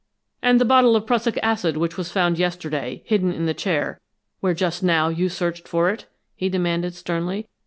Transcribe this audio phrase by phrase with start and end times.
[0.41, 4.01] "And the bottle of prussic acid which was found yesterday hidden in the chair
[4.39, 7.47] where just now you searched for it?" he demanded, sternly.